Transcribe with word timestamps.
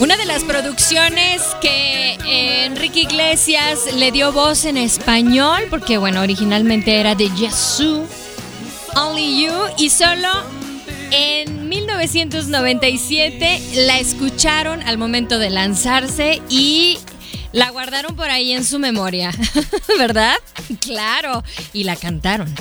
Una 0.00 0.16
de 0.16 0.24
las 0.24 0.44
producciones 0.44 1.42
que 1.60 2.12
eh, 2.14 2.64
Enrique 2.64 3.00
Iglesias 3.00 3.80
le 3.94 4.10
dio 4.10 4.32
voz 4.32 4.64
en 4.64 4.78
español, 4.78 5.64
porque 5.68 5.98
bueno, 5.98 6.22
originalmente 6.22 6.98
era 6.98 7.14
de 7.14 7.28
Yasu, 7.36 8.06
Only 8.96 9.44
You, 9.44 9.52
y 9.76 9.90
solo 9.90 10.28
en 11.10 11.68
1997 11.68 13.60
la 13.84 13.98
escucharon 13.98 14.80
al 14.84 14.96
momento 14.96 15.38
de 15.38 15.50
lanzarse 15.50 16.40
y 16.48 16.98
la 17.52 17.70
guardaron 17.70 18.16
por 18.16 18.30
ahí 18.30 18.52
en 18.52 18.64
su 18.64 18.78
memoria, 18.78 19.32
¿verdad? 19.98 20.36
Claro, 20.80 21.42
y 21.72 21.84
la 21.84 21.96
cantaron. 21.96 22.52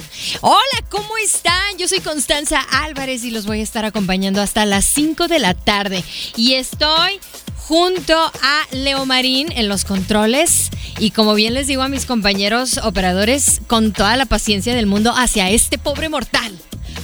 Hola, 0.41 0.85
¿cómo 0.89 1.17
están? 1.17 1.77
Yo 1.77 1.87
soy 1.87 1.99
Constanza 1.99 2.59
Álvarez 2.71 3.23
y 3.23 3.31
los 3.31 3.45
voy 3.45 3.59
a 3.59 3.63
estar 3.63 3.85
acompañando 3.85 4.41
hasta 4.41 4.65
las 4.65 4.85
5 4.85 5.27
de 5.27 5.39
la 5.39 5.53
tarde. 5.53 6.03
Y 6.35 6.53
estoy 6.53 7.19
junto 7.55 8.17
a 8.17 8.63
Leo 8.71 9.05
Marín 9.05 9.51
en 9.51 9.69
los 9.69 9.85
controles 9.85 10.69
y 10.97 11.11
como 11.11 11.35
bien 11.35 11.53
les 11.53 11.67
digo 11.67 11.83
a 11.83 11.87
mis 11.87 12.05
compañeros 12.05 12.79
operadores, 12.79 13.61
con 13.67 13.93
toda 13.93 14.17
la 14.17 14.25
paciencia 14.25 14.73
del 14.73 14.87
mundo 14.87 15.13
hacia 15.15 15.51
este 15.51 15.77
pobre 15.77 16.09
mortal. 16.09 16.51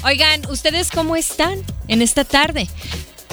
Oigan, 0.03 0.41
¿ustedes 0.49 0.89
cómo 0.89 1.15
están 1.15 1.59
en 1.87 2.01
esta 2.01 2.23
tarde? 2.25 2.67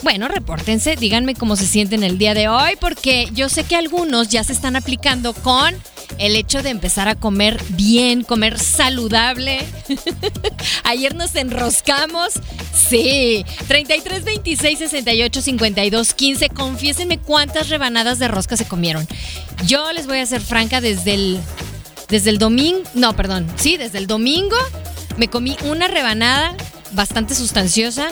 Bueno, 0.03 0.27
repórtense, 0.27 0.97
díganme 0.97 1.35
cómo 1.35 1.55
se 1.55 1.67
sienten 1.67 2.03
el 2.03 2.19
día 2.19 2.35
de 2.35 2.49
hoy, 2.49 2.73
porque 2.81 3.29
yo 3.33 3.49
sé 3.49 3.63
que 3.63 3.77
algunos 3.77 4.29
ya 4.29 4.43
se 4.43 4.53
están 4.53 4.75
aplicando 4.75 5.33
con 5.33 5.75
el 6.19 6.35
hecho 6.35 6.63
de 6.63 6.71
empezar 6.71 7.09
a 7.09 7.15
comer 7.15 7.63
bien, 7.71 8.25
comer 8.25 8.59
saludable. 8.59 9.61
Ayer 10.85 11.15
nos 11.15 11.35
enroscamos. 11.37 12.33
Sí. 12.75 13.45
33 13.69 14.25
26 14.25 14.79
68 14.79 15.41
52 15.41 16.15
15. 16.15 16.49
Confiésenme 16.51 17.19
cuántas 17.19 17.69
rebanadas 17.69 18.19
de 18.19 18.29
rosca 18.29 18.57
se 18.57 18.67
comieron. 18.67 19.07
Yo 19.67 19.93
les 19.93 20.07
voy 20.09 20.19
a 20.19 20.27
ser 20.27 20.41
franca 20.41 20.81
desde 20.81 21.15
el. 21.15 21.41
Desde 22.09 22.31
el 22.31 22.39
domingo. 22.39 22.83
No, 22.95 23.15
perdón. 23.15 23.47
Sí, 23.57 23.77
desde 23.77 23.99
el 23.99 24.07
domingo 24.07 24.57
me 25.17 25.29
comí 25.29 25.57
una 25.65 25.89
rebanada 25.89 26.57
bastante 26.93 27.35
sustanciosa. 27.35 28.11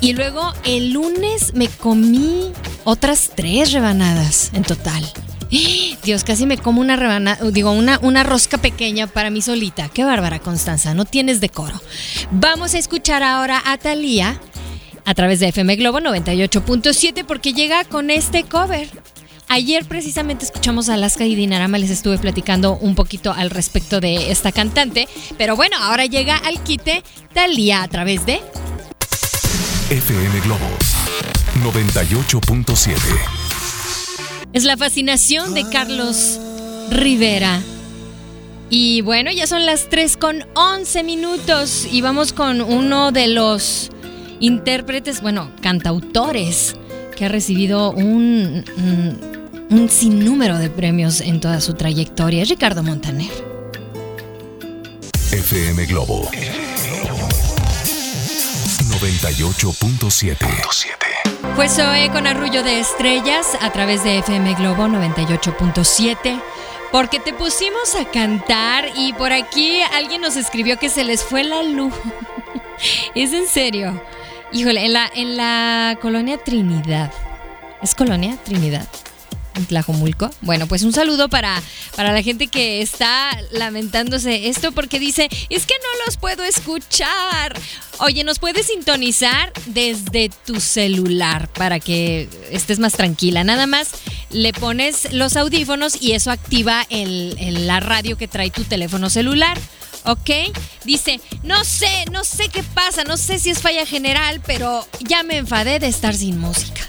Y 0.00 0.12
luego 0.12 0.52
el 0.64 0.92
lunes 0.92 1.54
me 1.54 1.68
comí 1.68 2.52
otras 2.84 3.30
tres 3.34 3.72
rebanadas 3.72 4.50
en 4.54 4.62
total. 4.62 5.04
Dios, 6.04 6.24
casi 6.24 6.46
me 6.46 6.58
como 6.58 6.80
una 6.80 6.96
rebanada, 6.96 7.50
digo, 7.50 7.72
una, 7.72 7.98
una 8.02 8.22
rosca 8.22 8.58
pequeña 8.58 9.06
para 9.06 9.30
mí 9.30 9.42
solita. 9.42 9.88
Qué 9.88 10.04
bárbara, 10.04 10.38
Constanza, 10.38 10.94
no 10.94 11.04
tienes 11.04 11.40
decoro. 11.40 11.80
Vamos 12.30 12.74
a 12.74 12.78
escuchar 12.78 13.22
ahora 13.22 13.62
a 13.64 13.76
Thalía 13.78 14.40
a 15.04 15.14
través 15.14 15.40
de 15.40 15.48
FM 15.48 15.76
Globo 15.76 16.00
98.7 16.00 17.24
porque 17.26 17.52
llega 17.52 17.84
con 17.84 18.10
este 18.10 18.44
cover. 18.44 18.88
Ayer 19.48 19.86
precisamente 19.86 20.44
escuchamos 20.44 20.90
a 20.90 20.94
Alaska 20.94 21.24
y 21.24 21.34
Dinarama, 21.34 21.78
les 21.78 21.88
estuve 21.88 22.18
platicando 22.18 22.76
un 22.76 22.94
poquito 22.94 23.32
al 23.32 23.48
respecto 23.48 23.98
de 23.98 24.30
esta 24.30 24.52
cantante, 24.52 25.08
pero 25.38 25.56
bueno, 25.56 25.78
ahora 25.80 26.04
llega 26.04 26.36
al 26.36 26.62
quite 26.62 27.02
Thalía 27.32 27.82
a 27.82 27.88
través 27.88 28.26
de 28.26 28.42
FM 29.90 30.40
Globo 30.40 30.66
98.7. 31.64 32.94
Es 34.52 34.64
la 34.64 34.76
fascinación 34.76 35.54
de 35.54 35.66
Carlos 35.70 36.38
Rivera. 36.90 37.62
Y 38.68 39.00
bueno, 39.00 39.30
ya 39.30 39.46
son 39.46 39.64
las 39.64 39.88
3 39.88 40.18
con 40.18 40.44
11 40.54 41.04
minutos 41.04 41.88
y 41.90 42.02
vamos 42.02 42.34
con 42.34 42.60
uno 42.60 43.12
de 43.12 43.28
los 43.28 43.88
intérpretes, 44.40 45.22
bueno, 45.22 45.50
cantautores 45.62 46.76
que 47.16 47.24
ha 47.24 47.28
recibido 47.30 47.92
un, 47.92 48.66
un, 48.76 49.18
un 49.70 49.88
sinnúmero 49.88 50.58
de 50.58 50.68
premios 50.68 51.22
en 51.22 51.40
toda 51.40 51.62
su 51.62 51.72
trayectoria. 51.72 52.44
Ricardo 52.44 52.82
Montaner. 52.82 53.30
FM 55.32 55.86
Globo 55.86 56.28
98.7. 58.98 60.36
Fue 61.54 61.68
Zoe 61.68 62.10
con 62.10 62.26
Arrullo 62.26 62.64
de 62.64 62.80
Estrellas 62.80 63.46
a 63.60 63.70
través 63.70 64.02
de 64.02 64.18
FM 64.18 64.54
Globo 64.54 64.88
98.7. 64.88 66.42
Porque 66.90 67.20
te 67.20 67.32
pusimos 67.32 67.94
a 67.94 68.10
cantar 68.10 68.86
y 68.96 69.12
por 69.12 69.32
aquí 69.32 69.80
alguien 69.94 70.20
nos 70.20 70.34
escribió 70.36 70.80
que 70.80 70.88
se 70.88 71.04
les 71.04 71.22
fue 71.22 71.44
la 71.44 71.62
luz. 71.62 71.94
es 73.14 73.32
en 73.32 73.46
serio. 73.46 74.02
Híjole, 74.50 74.84
en 74.86 74.92
la, 74.92 75.08
en 75.14 75.36
la 75.36 75.96
colonia 76.02 76.36
Trinidad. 76.38 77.12
¿Es 77.80 77.94
colonia 77.94 78.36
Trinidad? 78.44 78.88
En 79.58 79.66
Tlajomulco. 79.66 80.30
Bueno, 80.40 80.66
pues 80.66 80.82
un 80.82 80.92
saludo 80.92 81.28
para, 81.28 81.60
para 81.96 82.12
la 82.12 82.22
gente 82.22 82.46
que 82.46 82.80
está 82.80 83.30
lamentándose 83.52 84.48
esto 84.48 84.72
porque 84.72 84.98
dice, 84.98 85.28
es 85.50 85.66
que 85.66 85.74
no 85.74 86.04
los 86.06 86.16
puedo 86.16 86.42
escuchar. 86.44 87.58
Oye, 88.00 88.24
nos 88.24 88.38
puedes 88.38 88.66
sintonizar 88.66 89.52
desde 89.66 90.30
tu 90.46 90.60
celular 90.60 91.48
para 91.52 91.80
que 91.80 92.28
estés 92.50 92.78
más 92.78 92.92
tranquila. 92.94 93.44
Nada 93.44 93.66
más 93.66 93.88
le 94.30 94.52
pones 94.52 95.12
los 95.12 95.36
audífonos 95.36 96.00
y 96.00 96.12
eso 96.12 96.30
activa 96.30 96.86
el, 96.90 97.36
el- 97.40 97.66
la 97.66 97.80
radio 97.80 98.16
que 98.16 98.28
trae 98.28 98.50
tu 98.50 98.64
teléfono 98.64 99.10
celular. 99.10 99.58
¿Ok? 100.04 100.30
Dice, 100.84 101.20
no 101.42 101.64
sé, 101.64 102.04
no 102.10 102.24
sé 102.24 102.48
qué 102.48 102.62
pasa, 102.62 103.04
no 103.04 103.16
sé 103.16 103.38
si 103.38 103.50
es 103.50 103.60
falla 103.60 103.84
general, 103.84 104.40
pero 104.46 104.86
ya 105.00 105.22
me 105.22 105.36
enfadé 105.36 105.78
de 105.78 105.88
estar 105.88 106.14
sin 106.14 106.38
música. 106.38 106.80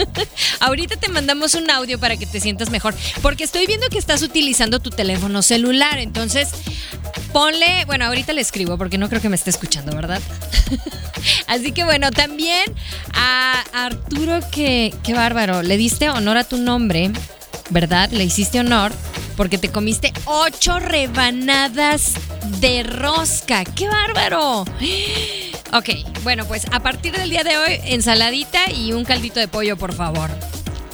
Ahorita 0.60 0.96
te 0.96 1.08
mandamos 1.08 1.54
un 1.54 1.70
audio 1.70 1.98
para 1.98 2.16
que 2.16 2.26
te 2.26 2.40
sientas 2.40 2.70
mejor, 2.70 2.94
porque 3.22 3.44
estoy 3.44 3.66
viendo 3.66 3.88
que 3.88 3.98
estás 3.98 4.22
utilizando 4.22 4.80
tu 4.80 4.90
teléfono 4.90 5.42
celular, 5.42 5.98
entonces 5.98 6.48
ponle, 7.32 7.84
bueno, 7.86 8.06
ahorita 8.06 8.32
le 8.32 8.40
escribo 8.40 8.78
porque 8.78 8.98
no 8.98 9.08
creo 9.08 9.20
que 9.20 9.28
me 9.28 9.36
esté 9.36 9.50
escuchando, 9.50 9.94
¿verdad? 9.94 10.20
Así 11.46 11.72
que 11.72 11.84
bueno, 11.84 12.10
también 12.10 12.64
a 13.14 13.64
Arturo, 13.72 14.40
que, 14.50 14.94
qué 15.02 15.14
bárbaro, 15.14 15.62
le 15.62 15.76
diste 15.76 16.10
honor 16.10 16.36
a 16.38 16.44
tu 16.44 16.56
nombre, 16.56 17.10
¿verdad? 17.70 18.10
Le 18.10 18.24
hiciste 18.24 18.60
honor 18.60 18.92
porque 19.38 19.56
te 19.56 19.70
comiste 19.70 20.12
ocho 20.24 20.80
rebanadas 20.80 22.14
de 22.60 22.82
rosca. 22.82 23.64
¡Qué 23.64 23.86
bárbaro! 23.86 24.64
Ok, 25.72 25.90
bueno, 26.24 26.44
pues 26.46 26.66
a 26.72 26.80
partir 26.80 27.16
del 27.16 27.30
día 27.30 27.44
de 27.44 27.56
hoy, 27.56 27.78
ensaladita 27.84 28.72
y 28.72 28.92
un 28.92 29.04
caldito 29.04 29.38
de 29.38 29.46
pollo, 29.46 29.76
por 29.76 29.94
favor. 29.94 30.28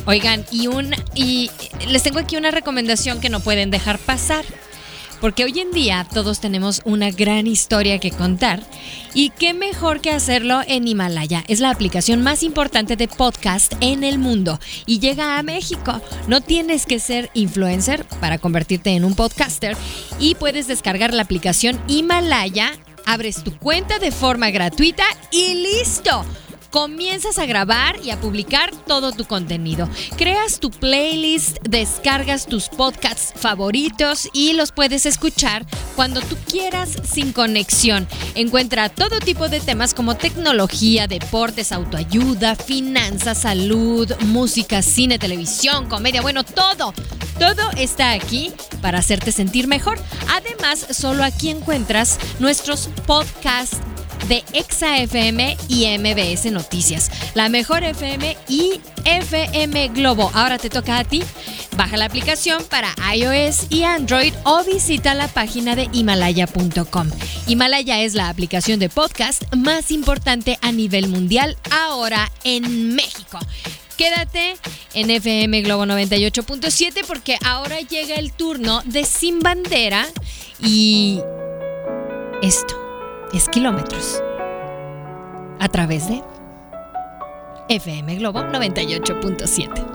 Oigan, 0.05 0.45
y 0.51 0.67
un 0.67 0.95
y 1.15 1.51
les 1.89 2.03
tengo 2.03 2.19
aquí 2.19 2.37
una 2.37 2.51
recomendación 2.51 3.19
que 3.19 3.31
no 3.31 3.41
pueden 3.41 3.71
dejar 3.71 3.99
pasar. 3.99 4.45
Porque 5.25 5.45
hoy 5.45 5.59
en 5.59 5.71
día 5.71 6.07
todos 6.13 6.39
tenemos 6.39 6.83
una 6.85 7.11
gran 7.11 7.47
historia 7.47 7.99
que 7.99 8.11
contar 8.11 8.61
y 9.15 9.31
qué 9.31 9.55
mejor 9.55 10.03
que 10.03 10.11
hacerlo 10.11 10.61
en 10.67 10.87
Himalaya. 10.87 11.43
Es 11.49 11.61
la 11.61 11.71
aplicación 11.71 12.23
más 12.23 12.43
importante 12.43 12.95
de 12.95 13.09
podcast 13.09 13.73
en 13.81 14.05
el 14.05 14.19
mundo 14.19 14.61
y 14.85 14.99
llega 14.99 15.39
a 15.39 15.43
México. 15.43 15.99
No 16.29 16.43
tienes 16.43 16.85
que 16.85 16.99
ser 16.99 17.31
influencer 17.33 18.05
para 18.21 18.37
convertirte 18.37 18.91
en 18.91 19.03
un 19.03 19.15
podcaster 19.15 19.79
y 20.19 20.35
puedes 20.35 20.67
descargar 20.67 21.15
la 21.15 21.23
aplicación 21.23 21.81
Himalaya, 21.89 22.73
abres 23.07 23.43
tu 23.43 23.57
cuenta 23.57 23.99
de 23.99 24.13
forma 24.13 24.51
gratuita 24.51 25.05
y 25.33 25.55
listo. 25.55 26.23
Comienzas 26.75 27.39
a 27.39 27.47
grabar 27.47 28.01
y 28.03 28.11
a 28.11 28.21
publicar 28.21 28.73
todo 28.75 29.13
tu 29.13 29.27
contenido. 29.27 29.89
Creas 30.17 30.59
tu 30.59 30.73
playlist, 30.73 31.59
descargas 31.63 32.47
tus 32.47 32.69
podcasts 32.69 33.33
favoritos 33.37 34.29
y 34.33 34.55
los 34.55 34.73
puedes 34.73 35.07
escuchar 35.07 35.65
cuando 35.95 36.21
tú 36.21 36.37
quieras 36.51 36.97
sin 37.05 37.33
conexión. 37.33 38.09
Encuentra 38.35 38.89
todo 38.89 39.21
tipo 39.21 39.49
de 39.49 39.61
temas 39.61 39.95
como 39.95 40.17
tecnología, 40.17 41.07
deportes, 41.07 41.71
autoayuda, 41.71 42.57
finanzas, 42.57 43.43
salud, 43.43 44.13
música, 44.23 44.83
cine, 44.83 45.21
televisión, 45.21 45.89
comedia, 45.89 46.23
bueno, 46.23 46.43
todo. 46.43 46.93
Todo 47.39 47.71
está 47.77 48.11
aquí 48.11 48.53
para 48.83 48.99
hacerte 48.99 49.31
sentir 49.31 49.69
mejor. 49.69 50.01
Además, 50.29 50.85
solo 50.91 51.23
aquí 51.23 51.51
encuentras 51.51 52.19
nuestros 52.41 52.89
podcasts 53.07 53.79
de 54.29 54.45
Exa 54.53 54.99
FM 54.99 55.57
y 55.69 55.87
MBS 55.99 56.51
Noticias. 56.51 57.11
La 57.35 57.49
mejor 57.49 57.85
FM 57.85 58.37
y 58.49 58.81
FM 59.05 59.89
Globo. 59.89 60.31
Ahora 60.35 60.59
te 60.59 60.71
toca 60.71 60.99
a 60.99 61.05
ti. 61.05 61.23
Baja 61.77 61.97
la 61.97 62.07
aplicación 62.07 62.63
para 62.65 62.95
iOS 63.15 63.67
y 63.69 63.83
Android 63.83 64.33
o 64.45 64.63
visita 64.65 65.15
la 65.15 65.29
página 65.29 65.75
de 65.77 65.89
himalaya.com. 65.93 67.11
Himalaya 67.47 68.01
es 68.03 68.15
la 68.15 68.29
aplicación 68.29 68.79
de 68.79 68.89
podcast 68.89 69.43
más 69.55 69.91
importante 69.91 70.59
a 70.63 70.73
nivel 70.73 71.09
mundial 71.09 71.57
ahora 71.71 72.31
en 72.45 72.95
México. 72.95 73.39
Quédate 73.97 74.57
en 74.95 75.11
FM 75.11 75.63
Globo 75.63 75.85
98.7 75.85 77.05
porque 77.07 77.39
ahora 77.45 77.81
llega 77.81 78.17
el 78.17 78.33
turno 78.33 78.83
de 78.85 79.05
Sin 79.05 79.41
Bandera 79.41 80.07
y 80.61 81.21
esto 82.43 82.84
es 83.35 83.49
kilómetros 83.49 84.23
a 85.59 85.69
través 85.69 86.09
de 86.09 86.23
FM 87.69 88.17
Globo 88.17 88.41
98.7. 88.41 89.95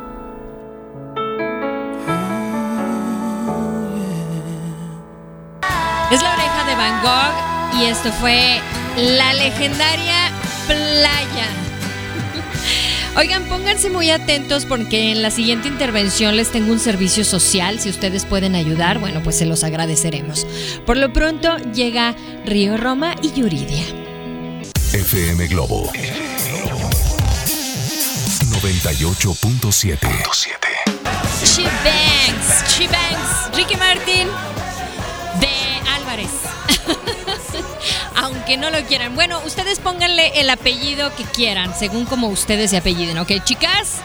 Es 6.12 6.22
la 6.22 6.34
oreja 6.34 6.64
de 6.68 6.76
Van 6.76 7.02
Gogh 7.02 7.80
y 7.80 7.86
esto 7.86 8.12
fue 8.14 8.60
la 8.98 9.34
legendaria 9.34 10.32
playa. 10.68 11.48
Oigan, 13.16 13.44
pónganse 13.46 13.90
muy 13.90 14.12
atentos 14.12 14.66
porque 14.66 15.12
en 15.12 15.22
la 15.22 15.32
siguiente 15.32 15.68
intervención 15.68 16.36
les 16.38 16.52
tengo 16.52 16.72
un 16.72 16.80
servicio 16.80 17.26
social. 17.26 17.80
Si 17.80 17.90
ustedes 17.90 18.26
pueden 18.26 18.56
ayudar, 18.56 19.00
bueno, 19.00 19.22
pues 19.24 19.38
se 19.38 19.46
los 19.46 19.64
agradeceremos. 19.64 20.48
Por 20.86 20.98
lo 20.98 21.12
pronto 21.12 21.58
llega 21.74 22.16
Río 22.46 22.78
Roma 22.78 23.16
y 23.22 23.32
Yuridia. 23.34 23.84
FM 24.94 25.48
Globo 25.48 25.92
98.7. 28.62 29.98
She 31.44 31.64
Banks, 31.64 32.64
She 32.68 32.88
Banks, 32.88 33.56
Ricky 33.56 33.76
Martin 33.76 34.28
Aunque 38.50 38.66
no 38.66 38.72
lo 38.76 38.84
quieran. 38.88 39.14
Bueno, 39.14 39.40
ustedes 39.46 39.78
pónganle 39.78 40.40
el 40.42 40.50
apellido 40.50 41.16
que 41.16 41.24
quieran, 41.24 41.72
según 41.78 42.06
como 42.06 42.30
ustedes 42.30 42.72
se 42.72 42.78
apelliden, 42.78 43.20
¿ok, 43.20 43.44
chicas? 43.44 43.98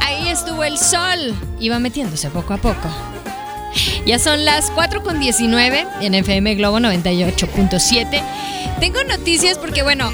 Ahí 0.00 0.28
estuvo 0.28 0.64
el 0.64 0.78
sol. 0.78 1.34
Iba 1.60 1.78
metiéndose 1.78 2.30
poco 2.30 2.54
a 2.54 2.56
poco. 2.58 2.88
Ya 4.04 4.18
son 4.18 4.44
las 4.44 4.70
4 4.72 5.02
con 5.02 5.20
19 5.20 5.86
en 6.00 6.14
FM 6.14 6.56
Globo 6.56 6.78
98.7. 6.78 8.22
Tengo 8.80 9.04
noticias 9.04 9.58
porque, 9.58 9.82
bueno, 9.82 10.10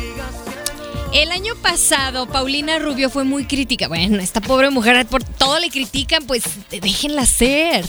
el 1.13 1.33
año 1.33 1.55
pasado 1.57 2.27
Paulina 2.27 2.79
Rubio 2.79 3.11
fue 3.11 3.25
muy 3.25 3.45
crítica. 3.45 3.89
Bueno, 3.89 4.19
esta 4.19 4.41
pobre 4.41 4.71
mujer 4.71 5.07
por 5.07 5.25
todo 5.25 5.59
le 5.59 5.71
critican, 5.71 6.27
pues 6.27 6.45
déjenla 6.71 7.25
ser. 7.27 7.85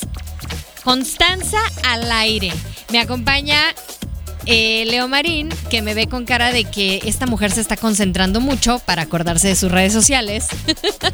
Constanza 0.84 1.60
al 1.84 2.10
aire. 2.12 2.54
Me 2.92 3.00
acompaña 3.00 3.60
eh, 4.46 4.86
Leo 4.86 5.10
Marín, 5.10 5.50
que 5.70 5.82
me 5.82 5.94
ve 5.94 6.08
con 6.08 6.24
cara 6.24 6.54
de 6.54 6.64
que 6.64 7.02
esta 7.04 7.26
mujer 7.26 7.52
se 7.52 7.60
está 7.60 7.76
concentrando 7.76 8.40
mucho 8.40 8.80
para 8.80 9.02
acordarse 9.02 9.50
de 9.50 9.58
sus 9.58 9.70
redes 9.70 9.92
sociales. 9.92 10.48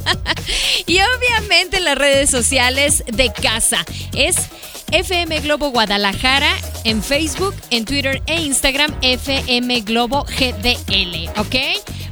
y 0.86 1.00
obviamente 1.00 1.80
las 1.80 1.98
redes 1.98 2.30
sociales 2.30 3.04
de 3.12 3.34
casa. 3.34 3.84
Es 4.14 4.36
FM 4.94 5.40
Globo 5.40 5.72
Guadalajara 5.72 6.56
en 6.84 7.02
Facebook, 7.02 7.56
en 7.72 7.84
Twitter 7.84 8.22
e 8.28 8.44
Instagram 8.44 8.94
FM 9.02 9.82
Globo 9.82 10.24
GDL, 10.26 11.30
¿ok? 11.40 11.56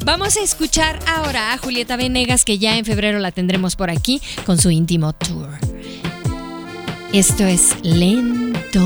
Vamos 0.03 0.35
a 0.35 0.41
escuchar 0.41 0.97
ahora 1.05 1.53
a 1.53 1.59
Julieta 1.59 1.95
Venegas, 1.95 2.43
que 2.43 2.57
ya 2.57 2.75
en 2.77 2.83
febrero 2.85 3.19
la 3.19 3.31
tendremos 3.31 3.75
por 3.75 3.91
aquí 3.91 4.19
con 4.47 4.57
su 4.57 4.71
íntimo 4.71 5.13
tour. 5.13 5.50
Esto 7.13 7.45
es 7.45 7.75
lento. 7.83 8.83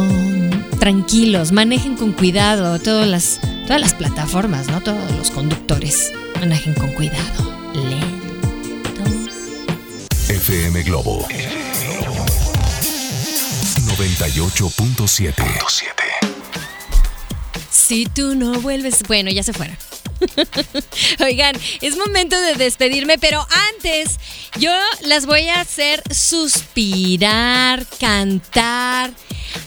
Tranquilos, 0.78 1.54
manejen 1.54 1.96
con 1.96 2.12
cuidado 2.12 2.78
todas 2.80 3.08
las, 3.08 3.40
todas 3.66 3.80
las 3.80 3.94
plataformas, 3.94 4.68
¿no? 4.68 4.82
Todos 4.82 5.10
los 5.12 5.32
conductores. 5.32 6.12
Manejen 6.42 6.74
con 6.74 6.92
cuidado. 6.92 7.56
Lento. 7.74 9.04
FM 10.28 10.84
Globo 10.84 11.26
98.7. 13.96 15.34
Si 17.72 18.06
tú 18.06 18.36
no 18.36 18.60
vuelves. 18.60 19.04
Bueno, 19.08 19.32
ya 19.32 19.42
se 19.42 19.54
fueron. 19.54 19.78
Oigan, 21.24 21.56
es 21.80 21.96
momento 21.96 22.40
de 22.42 22.56
despedirme, 22.56 23.18
pero 23.18 23.48
antes 23.74 24.20
yo 24.60 24.72
las 25.04 25.26
voy 25.26 25.48
a 25.48 25.62
hacer 25.62 26.04
suspirar, 26.14 27.86
cantar, 28.00 29.12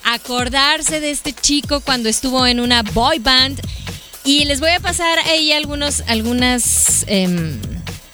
acordarse 0.04 1.00
de 1.00 1.11
este 1.11 1.32
chico 1.32 1.80
cuando 1.80 2.11
estuvo 2.11 2.47
en 2.47 2.61
una 2.61 2.82
boy 2.82 3.20
band 3.20 3.61
y 4.25 4.44
les 4.44 4.61
voy 4.61 4.70
a 4.70 4.80
pasar 4.80 5.18
ahí 5.20 5.52
algunos, 5.52 6.02
algunas, 6.06 7.04
em, 7.08 7.58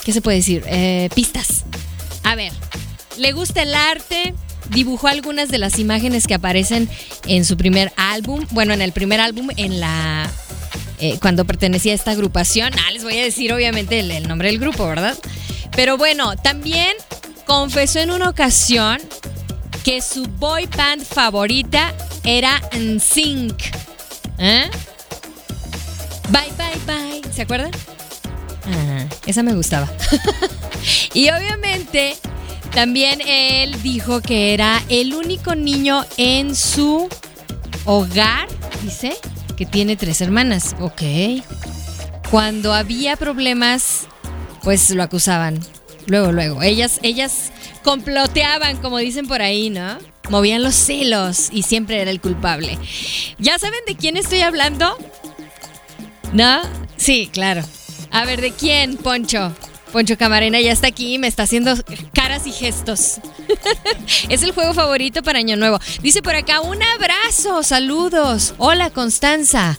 ¿qué 0.05 0.13
se 0.13 0.21
puede 0.21 0.37
decir? 0.37 0.63
Eh, 0.69 1.09
pistas. 1.15 1.65
A 2.23 2.37
ver, 2.37 2.53
le 3.17 3.33
gusta 3.33 3.63
el 3.63 3.75
arte, 3.75 4.35
dibujó 4.71 5.09
algunas 5.09 5.49
de 5.49 5.59
las 5.59 5.79
imágenes 5.79 6.27
que 6.27 6.35
aparecen 6.35 6.89
en 7.27 7.45
su 7.45 7.57
primer 7.57 7.93
álbum, 7.97 8.47
bueno, 8.51 8.73
en 8.75 8.83
el 8.83 8.93
primer 8.93 9.21
álbum, 9.21 9.49
en 9.57 9.81
la 9.81 10.31
eh, 11.01 11.19
cuando 11.21 11.45
pertenecía 11.45 11.93
a 11.93 11.95
esta 11.97 12.13
agrupación. 12.13 12.73
Ah, 12.75 12.91
les 12.93 13.03
voy 13.03 13.19
a 13.19 13.23
decir 13.25 13.53
obviamente 13.53 13.99
el, 13.99 14.29
nombre 14.29 14.49
del 14.49 14.59
grupo, 14.59 14.87
¿verdad? 14.87 15.17
Pero 15.75 15.99
bueno, 15.99 16.37
también 16.37 16.95
confesó 17.47 17.99
en 18.01 18.11
una 18.11 18.29
ocasión 18.29 18.99
que 19.83 20.01
su 20.01 20.25
boy 20.25 20.67
band 20.67 21.05
favorita 21.05 21.93
era 22.23 22.61
NSYNC. 22.73 23.55
¿Eh? 24.39 24.71
Bye, 26.31 26.53
bye, 26.57 27.21
bye. 27.21 27.33
¿Se 27.33 27.43
acuerdan? 27.43 27.71
Ah, 28.67 29.05
esa 29.27 29.43
me 29.43 29.53
gustaba. 29.53 29.93
y 31.13 31.29
obviamente 31.29 32.17
también 32.75 33.21
él 33.25 33.81
dijo 33.83 34.21
que 34.21 34.53
era 34.53 34.83
el 34.89 35.15
único 35.15 35.55
niño 35.55 36.05
en 36.17 36.57
su 36.57 37.09
hogar, 37.85 38.49
dice, 38.83 39.17
que 39.57 39.65
tiene 39.65 39.97
tres 39.97 40.21
hermanas. 40.21 40.75
Ok. 40.81 41.03
Cuando 42.31 42.75
había 42.75 43.17
problemas, 43.17 44.07
pues 44.63 44.91
lo 44.91 45.03
acusaban. 45.03 45.61
Luego, 46.07 46.33
luego. 46.33 46.63
Ellas, 46.63 46.99
ellas 47.03 47.53
comploteaban, 47.85 48.79
como 48.79 48.99
dicen 48.99 49.29
por 49.29 49.41
ahí, 49.41 49.71
¿no? 49.71 49.99
Movían 50.31 50.63
los 50.63 50.75
celos 50.75 51.51
y 51.53 51.63
siempre 51.63 52.01
era 52.01 52.11
el 52.11 52.21
culpable. 52.21 52.79
¿Ya 53.39 53.59
saben 53.59 53.81
de 53.87 53.95
quién 53.95 54.17
estoy 54.17 54.41
hablando? 54.41 54.97
¿No? 56.33 56.63
Sí, 56.97 57.31
claro. 57.33 57.63
A 58.11 58.25
ver, 58.25 58.41
¿de 58.41 58.53
quién, 58.53 58.97
Poncho? 58.97 59.55
Poncho 59.95 60.19
Camarena 60.19 60.61
ya 60.61 60.73
está 60.73 60.89
aquí 60.89 61.19
me 61.19 61.29
está 61.29 61.45
haciendo 61.45 61.73
caras 62.13 62.49
y 62.49 62.51
gestos. 62.51 63.21
es 64.29 64.43
el 64.43 64.51
juego 64.51 64.75
favorito 64.75 65.23
para 65.23 65.39
Año 65.39 65.57
Nuevo. 65.57 65.79
Dice 66.03 66.21
por 66.21 66.35
acá, 66.35 66.61
un 66.63 66.83
abrazo, 66.83 67.63
saludos. 67.63 68.55
Hola, 68.59 68.91
Constanza. 68.91 69.79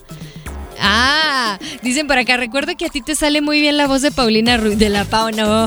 Ah, 0.80 1.58
dicen 1.82 2.06
por 2.06 2.16
acá, 2.16 2.38
recuerdo 2.38 2.78
que 2.78 2.86
a 2.86 2.88
ti 2.88 3.02
te 3.02 3.14
sale 3.14 3.42
muy 3.42 3.60
bien 3.60 3.76
la 3.76 3.86
voz 3.86 4.00
de 4.00 4.10
Paulina 4.10 4.56
Ruiz 4.56 4.78
de 4.78 4.88
la 4.88 5.04
Pau, 5.04 5.32
no. 5.32 5.66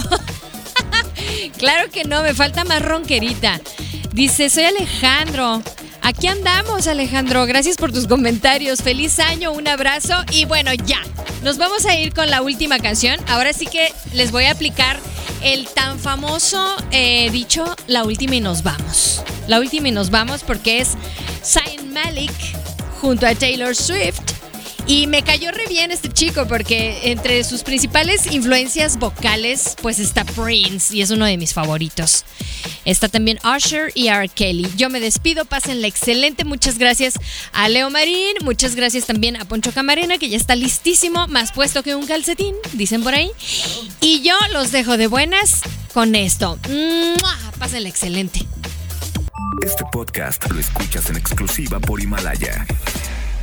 claro 1.59 1.91
que 1.91 2.05
no, 2.05 2.23
me 2.23 2.33
falta 2.33 2.63
más 2.63 2.81
ronquerita. 2.81 3.61
Dice, 4.13 4.49
soy 4.49 4.63
Alejandro. 4.63 5.61
Aquí 6.01 6.27
andamos, 6.27 6.87
Alejandro. 6.87 7.45
Gracias 7.45 7.77
por 7.77 7.91
tus 7.91 8.07
comentarios. 8.07 8.81
Feliz 8.81 9.19
año, 9.19 9.51
un 9.51 9.67
abrazo 9.67 10.13
y 10.31 10.45
bueno, 10.45 10.73
ya. 10.73 11.01
Nos 11.43 11.57
vamos 11.57 11.85
a 11.85 11.95
ir 11.95 12.13
con 12.13 12.29
la 12.29 12.41
última 12.41 12.79
canción. 12.79 13.19
Ahora 13.27 13.53
sí 13.53 13.67
que 13.67 13.91
les 14.13 14.31
voy 14.31 14.45
a 14.45 14.51
aplicar 14.51 14.99
el 15.43 15.67
tan 15.67 15.99
famoso 15.99 16.75
eh, 16.91 17.29
dicho, 17.31 17.75
la 17.87 18.03
última 18.03 18.35
y 18.35 18.41
nos 18.41 18.63
vamos. 18.63 19.23
La 19.47 19.59
última 19.59 19.87
y 19.87 19.91
nos 19.91 20.09
vamos 20.09 20.43
porque 20.43 20.79
es 20.79 20.95
Zayn 21.43 21.93
Malik 21.93 22.33
junto 23.01 23.25
a 23.25 23.35
Taylor 23.35 23.75
Swift. 23.75 24.38
Y 24.89 25.05
me 25.05 25.22
cayó 25.22 25.51
re 25.51 25.67
bien 25.67 25.91
este 25.91 26.10
chico 26.10 26.48
porque 26.48 27.12
entre 27.12 27.43
sus 27.43 27.62
principales 27.62 28.25
influencias 28.25 28.98
vocales 28.98 29.75
pues 29.84 30.00
está 30.00 30.25
Prince 30.25 30.96
y 30.96 31.03
es 31.03 31.12
uno 31.12 31.25
de 31.25 31.38
mis 31.38 31.53
favoritos. 31.53 32.25
Está 32.86 33.08
también 33.08 33.38
Usher 33.43 33.91
y 33.93 34.08
R. 34.08 34.27
Kelly. 34.29 34.67
Yo 34.77 34.89
me 34.89 35.00
despido, 35.00 35.46
pásenla 35.46 35.86
excelente. 35.86 36.43
Muchas 36.43 36.79
gracias 36.79 37.19
a 37.53 37.69
Leo 37.69 37.91
Marín, 37.91 38.34
muchas 38.41 38.74
gracias 38.74 39.05
también 39.05 39.36
a 39.36 39.46
Poncho 39.46 39.72
Camarena 39.72 40.17
que 40.17 40.27
ya 40.27 40.38
está 40.38 40.55
listísimo, 40.55 41.27
más 41.27 41.51
puesto 41.51 41.84
que 41.84 41.93
un 41.93 42.08
calcetín, 42.08 42.55
dicen 42.74 43.03
por 43.03 43.13
ahí. 43.13 43.29
Y 44.01 44.24
yo 44.24 44.34
los 44.53 44.72
dejo 44.72 44.98
de 44.98 45.05
buenas 45.05 45.62
con 45.93 46.15
esto. 46.15 46.58
¡Mua! 46.67 47.38
Pásenla 47.60 47.89
excelente. 47.89 48.39
Este 49.63 49.84
podcast 49.91 50.50
lo 50.50 50.60
escuchas 50.60 51.12
en 51.12 51.17
exclusiva 51.17 51.79
por 51.79 52.01
Himalaya. 52.01 52.65